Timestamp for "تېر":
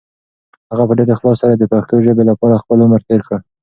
3.07-3.21